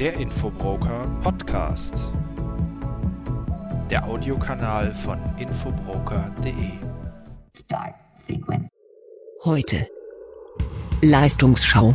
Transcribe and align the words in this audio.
Der 0.00 0.18
Infobroker 0.18 1.02
Podcast. 1.22 1.94
Der 3.90 4.02
Audiokanal 4.02 4.94
von 4.94 5.18
infobroker.de. 5.38 6.54
Start 7.54 7.96
Sequence. 8.14 8.70
Heute. 9.44 9.86
Leistungsschau. 11.02 11.94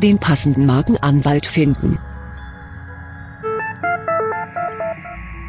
Den 0.00 0.20
passenden 0.20 0.64
Markenanwalt 0.64 1.44
finden. 1.44 1.98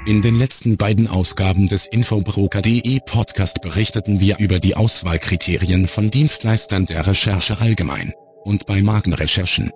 In 0.08 0.24
den 0.24 0.40
letzten 0.40 0.76
beiden 0.78 1.08
Ausgaben 1.08 1.68
des 1.68 1.86
Infobroker.de 1.86 3.00
Podcast 3.06 3.62
berichteten 3.62 4.20
wir 4.20 4.40
über 4.40 4.58
die 4.58 4.76
Auswahlkriterien 4.76 5.86
von 5.86 6.10
Dienstleistern 6.10 6.88
der 6.88 7.06
Recherche 7.06 7.62
allgemein 7.62 8.12
und 8.44 8.66
bei 8.66 8.82
Markenrecherchen. 8.82 9.72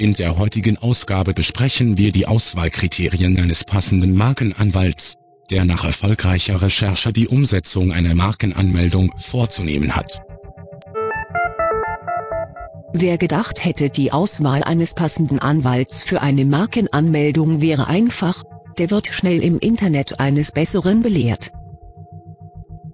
In 0.00 0.14
der 0.14 0.38
heutigen 0.38 0.78
Ausgabe 0.78 1.34
besprechen 1.34 1.98
wir 1.98 2.12
die 2.12 2.28
Auswahlkriterien 2.28 3.36
eines 3.36 3.64
passenden 3.64 4.14
Markenanwalts, 4.14 5.16
der 5.50 5.64
nach 5.64 5.84
erfolgreicher 5.84 6.62
Recherche 6.62 7.12
die 7.12 7.26
Umsetzung 7.26 7.90
einer 7.90 8.14
Markenanmeldung 8.14 9.10
vorzunehmen 9.16 9.96
hat. 9.96 10.20
Wer 12.92 13.18
gedacht 13.18 13.64
hätte, 13.64 13.90
die 13.90 14.12
Auswahl 14.12 14.62
eines 14.62 14.94
passenden 14.94 15.40
Anwalts 15.40 16.04
für 16.04 16.22
eine 16.22 16.44
Markenanmeldung 16.44 17.60
wäre 17.60 17.88
einfach, 17.88 18.44
der 18.78 18.92
wird 18.92 19.08
schnell 19.08 19.42
im 19.42 19.58
Internet 19.58 20.20
eines 20.20 20.52
Besseren 20.52 21.02
belehrt. 21.02 21.50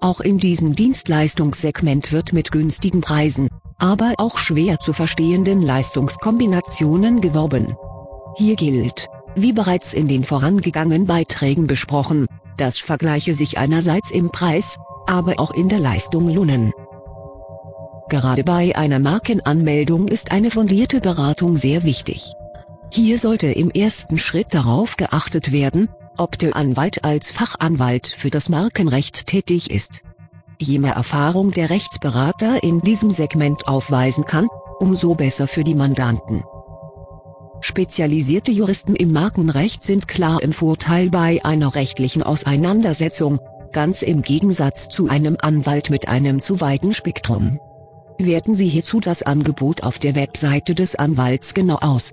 Auch 0.01 0.21
in 0.21 0.39
diesem 0.39 0.75
Dienstleistungssegment 0.75 2.13
wird 2.13 2.33
mit 2.33 2.51
günstigen 2.51 3.03
Preisen, 3.03 3.51
aber 3.85 4.15
auch 4.17 4.39
schwer 4.39 4.81
zu 4.81 4.95
verstehenden 4.95 5.61
Leistungskombinationen 5.61 7.21
geworben. 7.21 7.77
Hier 8.35 8.57
gilt, 8.57 9.11
wie 9.35 9.53
bereits 9.53 9.93
in 9.93 10.09
den 10.09 10.25
vorangegangenen 10.25 11.05
Beiträgen 11.05 11.67
besprochen, 11.67 12.27
dass 12.57 12.79
Vergleiche 12.79 13.35
sich 13.35 13.59
einerseits 13.59 14.11
im 14.11 14.31
Preis, 14.31 14.79
aber 15.07 15.39
auch 15.39 15.51
in 15.51 15.69
der 15.69 15.81
Leistung 15.81 16.31
lohnen. 16.31 16.73
Gerade 18.09 18.43
bei 18.43 18.75
einer 18.75 19.01
Markenanmeldung 19.01 20.09
ist 20.09 20.33
eine 20.33 20.51
fundierte 20.51 21.01
Beratung 21.01 21.59
sehr 21.59 21.85
wichtig. 21.85 22.33
Hier 22.91 23.19
sollte 23.19 23.49
im 23.49 23.71
ersten 23.71 24.17
Schritt 24.17 24.55
darauf 24.55 24.97
geachtet 24.97 25.53
werden, 25.53 25.91
ob 26.17 26.39
der 26.39 26.57
Anwalt 26.57 27.05
als 27.05 27.31
Fachanwalt 27.31 28.07
für 28.07 28.31
das 28.31 28.49
Markenrecht 28.49 29.27
tätig 29.27 29.71
ist. 29.71 30.01
Je 30.59 30.79
mehr 30.79 30.95
Erfahrung 30.95 31.51
der 31.51 31.71
Rechtsberater 31.71 32.63
in 32.63 32.81
diesem 32.81 33.11
Segment 33.11 33.69
aufweisen 33.69 34.25
kann, 34.25 34.47
umso 34.79 35.15
besser 35.15 35.49
für 35.49 35.65
die 35.65 35.75
Mandanten. 35.75 36.43
Spezialisierte 37.61 38.53
Juristen 38.53 38.95
im 38.95 39.13
Markenrecht 39.13 39.83
sind 39.83 40.07
klar 40.07 40.43
im 40.43 40.53
Vorteil 40.53 41.09
bei 41.11 41.43
einer 41.45 41.75
rechtlichen 41.75 42.23
Auseinandersetzung, 42.23 43.41
ganz 43.73 44.03
im 44.03 44.23
Gegensatz 44.23 44.89
zu 44.89 45.09
einem 45.09 45.37
Anwalt 45.41 45.91
mit 45.91 46.09
einem 46.09 46.41
zu 46.41 46.61
weiten 46.61 46.93
Spektrum. 46.93 47.59
Werten 48.19 48.55
Sie 48.55 48.69
hierzu 48.69 49.01
das 49.01 49.23
Angebot 49.23 49.83
auf 49.83 49.99
der 49.99 50.15
Webseite 50.15 50.75
des 50.75 50.95
Anwalts 50.95 51.55
genau 51.55 51.79
aus. 51.81 52.13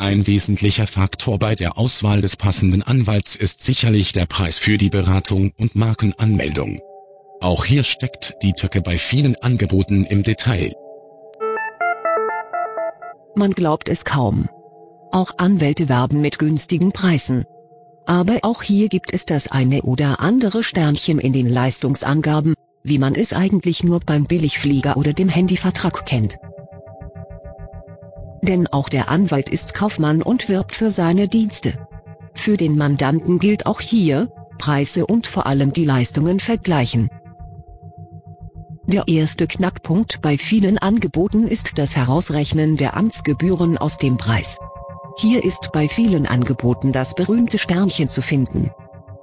Ein 0.00 0.28
wesentlicher 0.28 0.86
Faktor 0.86 1.40
bei 1.40 1.56
der 1.56 1.76
Auswahl 1.76 2.20
des 2.20 2.36
passenden 2.36 2.84
Anwalts 2.84 3.34
ist 3.34 3.62
sicherlich 3.62 4.12
der 4.12 4.26
Preis 4.26 4.56
für 4.56 4.78
die 4.78 4.90
Beratung 4.90 5.50
und 5.58 5.74
Markenanmeldung. 5.74 6.80
Auch 7.40 7.64
hier 7.64 7.82
steckt 7.82 8.36
die 8.42 8.52
Tücke 8.52 8.80
bei 8.80 8.96
vielen 8.96 9.34
Angeboten 9.42 10.04
im 10.04 10.22
Detail. 10.22 10.72
Man 13.34 13.50
glaubt 13.50 13.88
es 13.88 14.04
kaum. 14.04 14.48
Auch 15.10 15.32
Anwälte 15.36 15.88
werben 15.88 16.20
mit 16.20 16.38
günstigen 16.38 16.92
Preisen. 16.92 17.44
Aber 18.06 18.38
auch 18.42 18.62
hier 18.62 18.88
gibt 18.88 19.12
es 19.12 19.26
das 19.26 19.50
eine 19.50 19.82
oder 19.82 20.20
andere 20.20 20.62
Sternchen 20.62 21.18
in 21.18 21.32
den 21.32 21.48
Leistungsangaben, 21.48 22.54
wie 22.84 22.98
man 22.98 23.16
es 23.16 23.32
eigentlich 23.32 23.82
nur 23.82 23.98
beim 23.98 24.24
Billigflieger 24.24 24.96
oder 24.96 25.12
dem 25.12 25.28
Handyvertrag 25.28 26.06
kennt. 26.06 26.38
Denn 28.42 28.66
auch 28.68 28.88
der 28.88 29.08
Anwalt 29.08 29.48
ist 29.48 29.74
Kaufmann 29.74 30.22
und 30.22 30.48
wirbt 30.48 30.72
für 30.72 30.90
seine 30.90 31.28
Dienste. 31.28 31.74
Für 32.34 32.56
den 32.56 32.76
Mandanten 32.76 33.38
gilt 33.38 33.66
auch 33.66 33.80
hier, 33.80 34.30
Preise 34.58 35.06
und 35.06 35.26
vor 35.26 35.46
allem 35.46 35.72
die 35.72 35.84
Leistungen 35.84 36.40
vergleichen. 36.40 37.10
Der 38.86 39.04
erste 39.06 39.46
Knackpunkt 39.46 40.22
bei 40.22 40.38
vielen 40.38 40.78
Angeboten 40.78 41.46
ist 41.46 41.78
das 41.78 41.94
Herausrechnen 41.94 42.76
der 42.76 42.96
Amtsgebühren 42.96 43.76
aus 43.76 43.98
dem 43.98 44.16
Preis. 44.16 44.56
Hier 45.18 45.44
ist 45.44 45.72
bei 45.72 45.88
vielen 45.88 46.26
Angeboten 46.26 46.92
das 46.92 47.14
berühmte 47.14 47.58
Sternchen 47.58 48.08
zu 48.08 48.22
finden. 48.22 48.70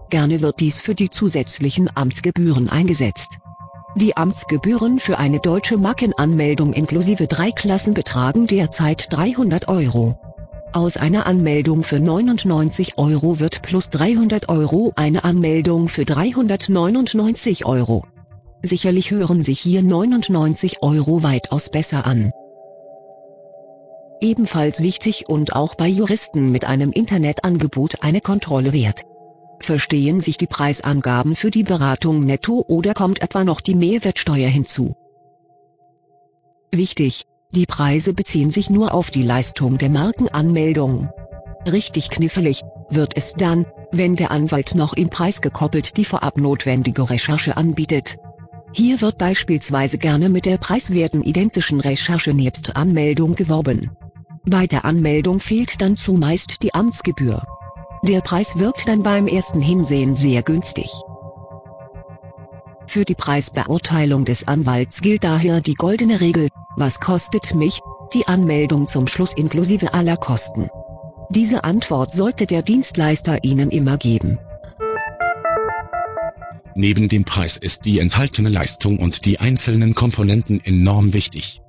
Gerne 0.10 0.42
wird 0.42 0.60
dies 0.60 0.82
für 0.82 0.94
die 0.94 1.10
zusätzlichen 1.10 1.90
Amtsgebühren 1.96 2.70
eingesetzt. 2.70 3.40
Die 3.98 4.18
Amtsgebühren 4.18 5.00
für 5.00 5.20
eine 5.20 5.40
deutsche 5.40 5.78
Markenanmeldung 5.78 6.74
inklusive 6.74 7.28
drei 7.28 7.52
Klassen 7.52 7.94
betragen 7.94 8.46
derzeit 8.46 9.08
300 9.10 9.70
Euro. 9.70 10.20
Aus 10.74 10.98
einer 10.98 11.26
Anmeldung 11.26 11.82
für 11.82 12.02
99 12.02 12.98
Euro 12.98 13.40
wird 13.40 13.62
plus 13.62 13.90
300 13.90 14.50
Euro 14.50 14.92
eine 14.98 15.24
Anmeldung 15.24 15.88
für 15.88 16.04
399 16.04 17.66
Euro. 17.66 18.04
Sicherlich 18.62 19.12
hören 19.12 19.44
sich 19.44 19.62
hier 19.62 19.82
99 19.82 20.84
Euro 20.84 21.24
weitaus 21.24 21.70
besser 21.70 22.06
an. 22.06 22.34
Ebenfalls 24.20 24.82
wichtig 24.82 25.30
und 25.30 25.56
auch 25.56 25.76
bei 25.76 25.88
Juristen 25.88 26.52
mit 26.52 26.66
einem 26.66 26.92
Internetangebot 26.92 28.02
eine 28.04 28.20
Kontrolle 28.20 28.74
wert. 28.74 29.04
Verstehen 29.60 30.20
sich 30.20 30.38
die 30.38 30.48
Preisangaben 30.48 31.36
für 31.36 31.52
die 31.52 31.64
Beratung 31.64 32.26
netto 32.26 32.64
oder 32.68 32.94
kommt 32.94 33.22
etwa 33.22 33.44
noch 33.44 33.62
die 33.62 33.76
Mehrwertsteuer 33.76 34.50
hinzu? 34.50 34.96
Wichtig, 36.72 37.24
die 37.52 37.66
Preise 37.66 38.14
beziehen 38.14 38.52
sich 38.52 38.70
nur 38.70 38.94
auf 38.94 39.12
die 39.12 39.24
Leistung 39.24 39.78
der 39.78 39.90
Markenanmeldung. 39.90 41.10
Richtig 41.66 42.10
knifflig 42.10 42.62
wird 42.90 43.18
es 43.18 43.34
dann, 43.34 43.66
wenn 43.92 44.16
der 44.16 44.32
Anwalt 44.32 44.76
noch 44.76 44.94
im 44.94 45.10
Preis 45.10 45.42
gekoppelt 45.42 45.98
die 45.98 46.06
vorab 46.06 46.38
notwendige 46.38 47.10
Recherche 47.10 47.58
anbietet. 47.58 48.18
Hier 48.74 49.00
wird 49.02 49.18
beispielsweise 49.18 49.98
gerne 49.98 50.28
mit 50.30 50.46
der 50.46 50.58
preiswerten 50.58 51.24
identischen 51.24 51.80
Recherche 51.80 52.34
nebst 52.34 52.76
Anmeldung 52.76 53.36
geworben. 53.36 53.92
Bei 54.46 54.68
der 54.68 54.86
Anmeldung 54.86 55.40
fehlt 55.40 55.82
dann 55.82 55.98
zumeist 55.98 56.62
die 56.62 56.74
Amtsgebühr. 56.74 57.42
Der 58.08 58.22
Preis 58.22 58.60
wirkt 58.60 58.88
dann 58.88 59.02
beim 59.02 59.26
ersten 59.26 59.62
Hinsehen 59.62 60.14
sehr 60.14 60.44
günstig. 60.44 60.92
Für 62.86 63.04
die 63.04 63.16
Preisbeurteilung 63.16 64.26
des 64.26 64.48
Anwalts 64.48 65.02
gilt 65.02 65.24
daher 65.24 65.60
die 65.60 65.74
goldene 65.74 66.22
Regel, 66.22 66.50
was 66.78 67.00
kostet 67.00 67.56
mich, 67.56 67.80
die 68.14 68.28
Anmeldung 68.28 68.86
zum 68.86 69.08
Schluss 69.08 69.34
inklusive 69.36 69.96
aller 69.96 70.18
Kosten. 70.18 70.70
Diese 71.32 71.64
Antwort 71.64 72.14
sollte 72.14 72.46
der 72.46 72.62
Dienstleister 72.62 73.44
Ihnen 73.44 73.72
immer 73.72 73.98
geben. 73.98 74.38
Neben 76.76 77.10
dem 77.10 77.26
Preis 77.26 77.58
ist 77.58 77.86
die 77.86 77.98
enthaltene 77.98 78.50
Leistung 78.50 79.00
und 79.00 79.26
die 79.26 79.40
einzelnen 79.40 79.96
Komponenten 79.96 80.64
enorm 80.64 81.14
wichtig. 81.14 81.60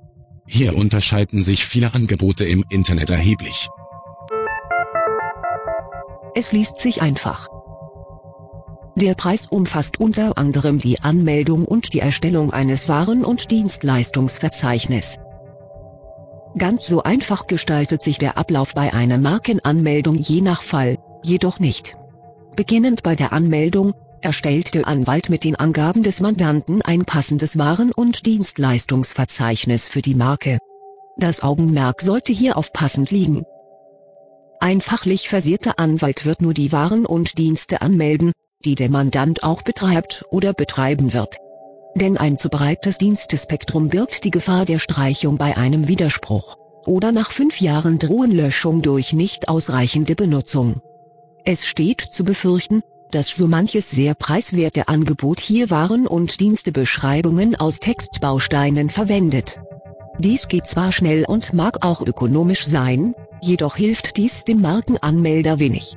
Hier 0.45 0.77
unterscheiden 0.77 1.41
sich 1.41 1.65
viele 1.65 1.95
Angebote 1.95 2.45
im 2.45 2.63
Internet 2.69 3.09
erheblich. 3.09 3.69
Es 6.39 6.51
liest 6.51 6.77
sich 6.77 7.01
einfach. 7.01 7.47
Der 8.95 9.15
Preis 9.15 9.47
umfasst 9.47 9.99
unter 9.99 10.37
anderem 10.37 10.77
die 10.77 11.01
Anmeldung 11.01 11.65
und 11.65 11.93
die 11.93 11.99
Erstellung 11.99 12.53
eines 12.53 12.87
Waren- 12.87 13.25
und 13.25 13.49
Dienstleistungsverzeichnis. 13.49 15.17
Ganz 16.55 16.85
so 16.85 17.01
einfach 17.01 17.47
gestaltet 17.47 18.03
sich 18.03 18.19
der 18.19 18.37
Ablauf 18.37 18.75
bei 18.75 18.93
einer 18.93 19.17
Markenanmeldung 19.17 20.13
je 20.13 20.41
nach 20.41 20.61
Fall, 20.61 20.99
jedoch 21.23 21.57
nicht. 21.57 21.97
Beginnend 22.55 23.01
bei 23.01 23.15
der 23.15 23.33
Anmeldung, 23.33 23.95
erstellt 24.21 24.75
der 24.75 24.87
Anwalt 24.87 25.31
mit 25.31 25.43
den 25.43 25.55
Angaben 25.55 26.03
des 26.03 26.21
Mandanten 26.21 26.83
ein 26.83 27.03
passendes 27.03 27.57
Waren- 27.57 27.91
und 27.91 28.27
Dienstleistungsverzeichnis 28.27 29.87
für 29.87 30.03
die 30.03 30.13
Marke. 30.13 30.59
Das 31.17 31.41
Augenmerk 31.41 32.01
sollte 32.01 32.31
hier 32.31 32.57
auf 32.57 32.73
passend 32.73 33.09
liegen. 33.09 33.43
Ein 34.59 34.81
fachlich 34.81 35.29
versierter 35.29 35.77
Anwalt 35.77 36.25
wird 36.25 36.41
nur 36.41 36.53
die 36.53 36.71
Waren 36.71 37.05
und 37.05 37.37
Dienste 37.37 37.81
anmelden, 37.81 38.31
die 38.65 38.75
der 38.75 38.89
Mandant 38.89 39.43
auch 39.43 39.61
betreibt 39.61 40.25
oder 40.31 40.53
betreiben 40.53 41.13
wird. 41.13 41.37
Denn 41.95 42.17
ein 42.17 42.37
zu 42.37 42.49
breites 42.49 42.97
Dienstespektrum 42.97 43.89
birgt 43.89 44.23
die 44.23 44.31
Gefahr 44.31 44.65
der 44.65 44.79
Streichung 44.79 45.37
bei 45.37 45.57
einem 45.57 45.87
Widerspruch, 45.87 46.55
oder 46.85 47.11
nach 47.11 47.31
fünf 47.31 47.61
Jahren 47.61 47.99
drohen 47.99 48.31
Löschung 48.31 48.81
durch 48.81 49.13
nicht 49.13 49.47
ausreichende 49.47 50.15
Benutzung. 50.15 50.81
Es 51.45 51.65
steht 51.65 52.01
zu 52.01 52.23
befürchten, 52.23 52.81
dass 53.11 53.29
so 53.29 53.47
manches 53.47 53.91
sehr 53.91 54.15
preiswerte 54.15 54.87
Angebot 54.87 55.39
hier 55.39 55.69
Waren- 55.69 56.07
und 56.07 56.39
Dienstebeschreibungen 56.39 57.55
aus 57.55 57.79
Textbausteinen 57.79 58.89
verwendet. 58.89 59.57
Dies 60.19 60.47
geht 60.47 60.65
zwar 60.65 60.91
schnell 60.91 61.25
und 61.25 61.53
mag 61.53 61.85
auch 61.85 62.01
ökonomisch 62.01 62.65
sein, 62.65 63.13
jedoch 63.41 63.75
hilft 63.75 64.17
dies 64.17 64.45
dem 64.45 64.61
Markenanmelder 64.61 65.59
wenig. 65.59 65.95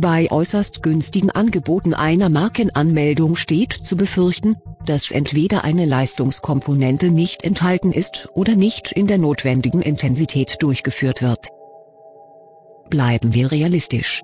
Bei 0.00 0.30
äußerst 0.30 0.82
günstigen 0.82 1.30
Angeboten 1.30 1.94
einer 1.94 2.28
Markenanmeldung 2.28 3.34
steht 3.34 3.72
zu 3.72 3.96
befürchten, 3.96 4.56
dass 4.84 5.10
entweder 5.10 5.64
eine 5.64 5.86
Leistungskomponente 5.86 7.10
nicht 7.10 7.42
enthalten 7.42 7.92
ist 7.92 8.28
oder 8.34 8.54
nicht 8.54 8.92
in 8.92 9.06
der 9.06 9.18
notwendigen 9.18 9.82
Intensität 9.82 10.56
durchgeführt 10.60 11.22
wird. 11.22 11.48
Bleiben 12.90 13.34
wir 13.34 13.50
realistisch. 13.50 14.22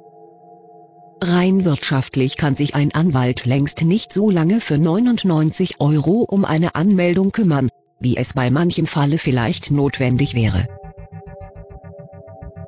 Rein 1.20 1.64
wirtschaftlich 1.64 2.36
kann 2.36 2.54
sich 2.54 2.74
ein 2.74 2.94
Anwalt 2.94 3.46
längst 3.46 3.82
nicht 3.82 4.12
so 4.12 4.30
lange 4.30 4.60
für 4.60 4.78
99 4.78 5.80
Euro 5.80 6.22
um 6.22 6.44
eine 6.44 6.74
Anmeldung 6.74 7.32
kümmern, 7.32 7.68
wie 8.04 8.16
es 8.16 8.34
bei 8.34 8.50
manchem 8.50 8.86
Falle 8.86 9.18
vielleicht 9.18 9.72
notwendig 9.72 10.34
wäre. 10.34 10.68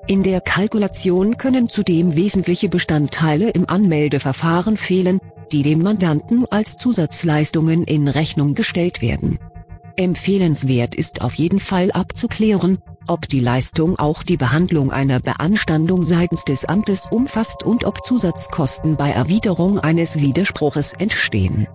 In 0.08 0.22
der 0.22 0.40
Kalkulation 0.40 1.36
können 1.36 1.68
zudem 1.68 2.16
wesentliche 2.16 2.68
Bestandteile 2.68 3.50
im 3.50 3.68
Anmeldeverfahren 3.68 4.76
fehlen, 4.76 5.20
die 5.52 5.62
dem 5.62 5.82
Mandanten 5.82 6.44
als 6.50 6.76
Zusatzleistungen 6.76 7.84
in 7.84 8.08
Rechnung 8.08 8.54
gestellt 8.54 9.02
werden. 9.02 9.38
Empfehlenswert 9.96 10.94
ist 10.94 11.22
auf 11.22 11.34
jeden 11.34 11.58
Fall 11.58 11.90
abzuklären, 11.90 12.78
ob 13.08 13.28
die 13.28 13.40
Leistung 13.40 13.98
auch 13.98 14.22
die 14.22 14.36
Behandlung 14.36 14.92
einer 14.92 15.20
Beanstandung 15.20 16.04
seitens 16.04 16.44
des 16.44 16.64
Amtes 16.64 17.06
umfasst 17.10 17.62
und 17.62 17.84
ob 17.84 18.04
Zusatzkosten 18.04 18.96
bei 18.96 19.10
Erwiderung 19.10 19.78
eines 19.78 20.20
Widerspruches 20.20 20.92
entstehen. 20.92 21.66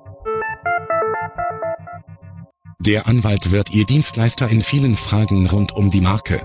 Der 2.85 3.07
Anwalt 3.07 3.51
wird 3.51 3.69
Ihr 3.75 3.85
Dienstleister 3.85 4.49
in 4.49 4.61
vielen 4.61 4.95
Fragen 4.95 5.45
rund 5.45 5.71
um 5.75 5.91
die 5.91 6.01
Marke. 6.01 6.41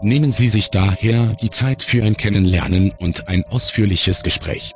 Nehmen 0.00 0.32
Sie 0.32 0.48
sich 0.48 0.70
daher 0.70 1.36
die 1.36 1.50
Zeit 1.50 1.84
für 1.84 2.02
ein 2.02 2.16
Kennenlernen 2.16 2.92
und 2.98 3.28
ein 3.28 3.44
ausführliches 3.44 4.24
Gespräch. 4.24 4.72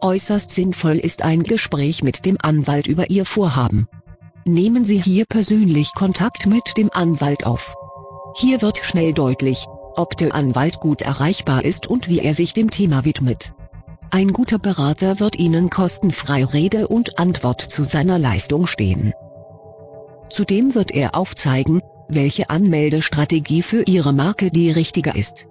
Äußerst 0.00 0.50
sinnvoll 0.50 0.96
ist 0.96 1.22
ein 1.22 1.44
Gespräch 1.44 2.02
mit 2.02 2.26
dem 2.26 2.38
Anwalt 2.42 2.88
über 2.88 3.08
Ihr 3.08 3.24
Vorhaben. 3.24 3.86
Nehmen 4.44 4.84
Sie 4.84 5.00
hier 5.00 5.26
persönlich 5.26 5.92
Kontakt 5.94 6.46
mit 6.46 6.76
dem 6.76 6.90
Anwalt 6.92 7.46
auf. 7.46 7.72
Hier 8.34 8.62
wird 8.62 8.78
schnell 8.78 9.12
deutlich, 9.12 9.64
ob 9.94 10.16
der 10.16 10.34
Anwalt 10.34 10.80
gut 10.80 11.02
erreichbar 11.02 11.64
ist 11.64 11.86
und 11.86 12.08
wie 12.08 12.18
er 12.18 12.34
sich 12.34 12.52
dem 12.52 12.68
Thema 12.68 13.04
widmet. 13.04 13.54
Ein 14.10 14.32
guter 14.32 14.58
Berater 14.58 15.20
wird 15.20 15.36
Ihnen 15.38 15.68
kostenfrei 15.68 16.44
Rede 16.44 16.88
und 16.88 17.18
Antwort 17.18 17.60
zu 17.60 17.82
seiner 17.82 18.18
Leistung 18.18 18.66
stehen. 18.66 19.12
Zudem 20.30 20.74
wird 20.74 20.90
er 20.90 21.14
aufzeigen, 21.14 21.82
welche 22.08 22.50
Anmeldestrategie 22.50 23.62
für 23.62 23.82
Ihre 23.86 24.12
Marke 24.12 24.50
die 24.50 24.70
richtige 24.70 25.10
ist. 25.10 25.46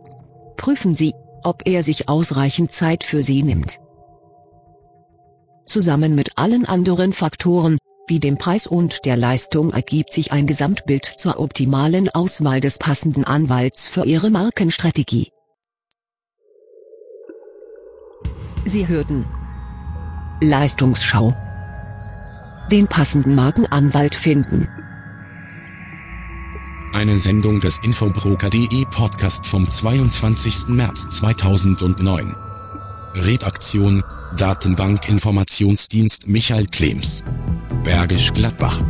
Prüfen 0.58 0.96
Sie, 0.96 1.14
ob 1.44 1.68
er 1.68 1.84
sich 1.84 2.10
ausreichend 2.10 2.72
Zeit 2.72 3.04
für 3.04 3.24
Sie 3.24 3.44
nimmt. 3.44 3.80
Zusammen 5.66 6.16
mit 6.16 6.38
allen 6.38 6.66
anderen 6.66 7.14
Faktoren, 7.14 7.78
wie 8.08 8.20
dem 8.20 8.38
Preis 8.38 8.68
und 8.68 9.06
der 9.06 9.18
Leistung 9.18 9.74
ergibt 9.74 10.12
sich 10.12 10.32
ein 10.32 10.48
Gesamtbild 10.48 11.06
zur 11.06 11.40
optimalen 11.40 12.10
Auswahl 12.10 12.62
des 12.62 12.78
passenden 12.78 13.24
Anwalts 13.24 13.88
für 13.88 14.06
Ihre 14.06 14.30
Markenstrategie. 14.30 15.32
Sie 18.66 18.88
hörten 18.88 19.26
Leistungsschau. 20.42 21.36
Den 22.72 22.88
passenden 22.88 23.36
Markenanwalt 23.36 24.16
finden. 24.16 24.68
Eine 26.92 27.18
Sendung 27.18 27.60
des 27.62 27.78
Infobroker.de 27.84 28.86
Podcast 28.90 29.46
vom 29.46 29.70
22. 29.70 30.70
März 30.70 31.10
2009. 31.10 32.36
Redaktion 33.14 34.04
Datenbank 34.36 35.08
Informationsdienst 35.10 36.28
Michael 36.28 36.66
Klems. 36.66 37.24
Bergisch 37.84 38.34
Gladbach 38.34 38.82